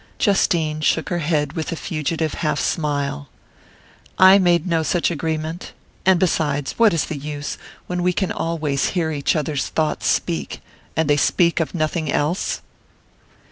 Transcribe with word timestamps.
Justine 0.17 0.81
shook 0.81 1.09
her 1.09 1.19
head 1.19 1.53
with 1.53 1.71
a 1.71 1.75
fugitive 1.75 2.33
half 2.33 2.59
smile. 2.59 3.29
"I 4.17 4.39
made 4.39 4.65
no 4.65 4.81
such 4.81 5.11
agreement. 5.11 5.73
And 6.07 6.19
besides, 6.19 6.71
what 6.79 6.91
is 6.91 7.05
the 7.05 7.17
use, 7.17 7.59
when 7.85 8.01
we 8.01 8.11
can 8.11 8.31
always 8.31 8.87
hear 8.97 9.11
each 9.11 9.35
other's 9.35 9.67
thoughts 9.67 10.07
speak, 10.07 10.61
and 10.97 11.07
they 11.07 11.17
speak 11.17 11.59
of 11.59 11.75
nothing 11.75 12.11
else?" 12.11 12.61